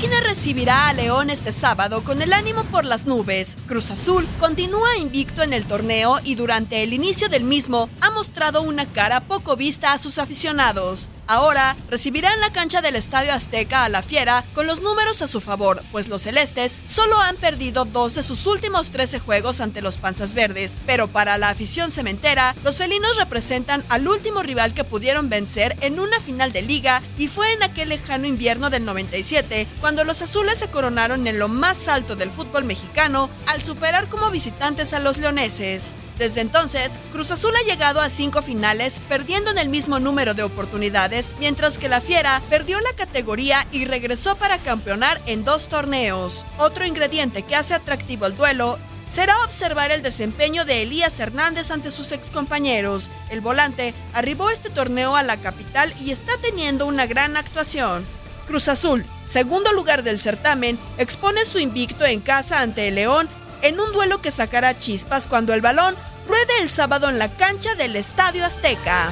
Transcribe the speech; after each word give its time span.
Máquina 0.00 0.20
recibirá 0.22 0.88
a 0.88 0.94
León 0.94 1.28
este 1.28 1.52
sábado 1.52 2.02
con 2.02 2.22
el 2.22 2.32
ánimo 2.32 2.64
por 2.64 2.86
las 2.86 3.04
nubes. 3.04 3.58
Cruz 3.66 3.90
Azul 3.90 4.26
continúa 4.38 4.96
invicto 4.96 5.42
en 5.42 5.52
el 5.52 5.66
torneo 5.66 6.20
y 6.24 6.36
durante 6.36 6.82
el 6.82 6.94
inicio 6.94 7.28
del 7.28 7.44
mismo 7.44 7.90
ha 8.00 8.08
mostrado 8.08 8.62
una 8.62 8.86
cara 8.86 9.20
poco 9.20 9.56
vista 9.56 9.92
a 9.92 9.98
sus 9.98 10.16
aficionados. 10.16 11.10
Ahora 11.26 11.76
recibirá 11.88 12.32
en 12.32 12.40
la 12.40 12.50
cancha 12.50 12.80
del 12.80 12.96
Estadio 12.96 13.32
Azteca 13.32 13.84
a 13.84 13.88
la 13.88 14.02
Fiera 14.02 14.44
con 14.52 14.66
los 14.66 14.80
números 14.80 15.22
a 15.22 15.28
su 15.28 15.40
favor, 15.40 15.80
pues 15.92 16.08
los 16.08 16.22
celestes 16.22 16.76
solo 16.88 17.20
han 17.20 17.36
perdido 17.36 17.84
dos 17.84 18.16
de 18.16 18.24
sus 18.24 18.46
últimos 18.46 18.90
13 18.90 19.20
juegos 19.20 19.60
ante 19.60 19.80
los 19.80 19.98
Panzas 19.98 20.34
Verdes, 20.34 20.76
pero 20.86 21.06
para 21.06 21.38
la 21.38 21.50
afición 21.50 21.92
cementera, 21.92 22.56
los 22.64 22.78
felinos 22.78 23.16
representan 23.16 23.84
al 23.90 24.08
último 24.08 24.42
rival 24.42 24.74
que 24.74 24.82
pudieron 24.82 25.28
vencer 25.28 25.76
en 25.82 26.00
una 26.00 26.18
final 26.20 26.52
de 26.52 26.62
liga 26.62 27.00
y 27.20 27.28
fue 27.28 27.52
en 27.52 27.62
aquel 27.62 27.90
lejano 27.90 28.26
invierno 28.26 28.70
del 28.70 28.86
97 28.86 29.66
cuando 29.80 30.04
los 30.04 30.22
azules 30.22 30.58
se 30.58 30.70
coronaron 30.70 31.26
en 31.26 31.38
lo 31.38 31.48
más 31.48 31.86
alto 31.86 32.16
del 32.16 32.30
fútbol 32.30 32.64
mexicano 32.64 33.28
al 33.46 33.62
superar 33.62 34.08
como 34.08 34.30
visitantes 34.30 34.94
a 34.94 35.00
los 35.00 35.18
leoneses. 35.18 35.92
Desde 36.16 36.40
entonces, 36.40 36.92
Cruz 37.12 37.30
Azul 37.30 37.52
ha 37.56 37.66
llegado 37.70 38.00
a 38.00 38.10
cinco 38.10 38.40
finales, 38.42 39.00
perdiendo 39.08 39.50
en 39.50 39.58
el 39.58 39.68
mismo 39.68 40.00
número 40.00 40.34
de 40.34 40.42
oportunidades, 40.42 41.32
mientras 41.40 41.78
que 41.78 41.88
la 41.88 42.00
Fiera 42.02 42.42
perdió 42.48 42.78
la 42.80 42.92
categoría 42.96 43.66
y 43.72 43.84
regresó 43.84 44.36
para 44.36 44.58
campeonar 44.58 45.20
en 45.26 45.44
dos 45.44 45.68
torneos. 45.68 46.44
Otro 46.58 46.84
ingrediente 46.84 47.42
que 47.42 47.56
hace 47.56 47.72
atractivo 47.72 48.26
el 48.26 48.36
duelo 48.36 48.78
será 49.12 49.34
observar 49.44 49.90
el 49.90 50.02
desempeño 50.02 50.64
de 50.64 50.82
Elías 50.82 51.18
Hernández 51.18 51.70
ante 51.70 51.90
sus 51.90 52.12
excompañeros. 52.12 53.10
El 53.30 53.40
volante 53.40 53.92
arribó 54.14 54.50
este 54.50 54.70
torneo 54.70 55.16
a 55.16 55.22
la 55.22 55.36
capital 55.36 55.92
y 56.00 56.12
está 56.12 56.32
teniendo 56.40 56.86
una 56.86 57.06
gran 57.06 57.36
actuación. 57.36 58.04
Cruz 58.46 58.68
Azul, 58.68 59.04
segundo 59.24 59.72
lugar 59.72 60.02
del 60.02 60.20
certamen, 60.20 60.78
expone 60.98 61.44
su 61.44 61.58
invicto 61.58 62.04
en 62.04 62.20
casa 62.20 62.60
ante 62.60 62.88
el 62.88 62.96
León 62.96 63.28
en 63.62 63.78
un 63.78 63.92
duelo 63.92 64.22
que 64.22 64.30
sacará 64.30 64.78
chispas 64.78 65.26
cuando 65.26 65.54
el 65.54 65.60
balón 65.60 65.94
ruede 66.26 66.52
el 66.60 66.68
sábado 66.68 67.08
en 67.08 67.18
la 67.18 67.28
cancha 67.28 67.74
del 67.74 67.96
Estadio 67.96 68.44
Azteca. 68.44 69.10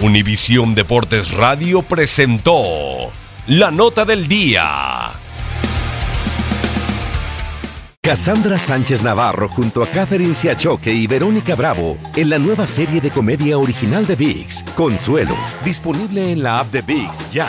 Univisión 0.00 0.76
Deportes 0.76 1.32
Radio 1.32 1.82
presentó 1.82 3.10
la 3.48 3.70
nota 3.70 4.04
del 4.04 4.28
día. 4.28 5.10
Cassandra 8.02 8.58
Sánchez 8.58 9.02
Navarro 9.02 9.48
junto 9.48 9.82
a 9.82 9.86
Catherine 9.86 10.34
Siachoque 10.34 10.92
y 10.92 11.06
Verónica 11.06 11.54
Bravo 11.54 11.96
en 12.14 12.28
la 12.28 12.38
nueva 12.38 12.66
serie 12.66 13.00
de 13.00 13.10
comedia 13.10 13.56
original 13.56 14.06
de 14.06 14.16
VIX, 14.16 14.62
Consuelo, 14.74 15.34
disponible 15.64 16.30
en 16.30 16.42
la 16.42 16.58
app 16.58 16.70
de 16.70 16.82
VIX 16.82 17.32
ya. 17.32 17.48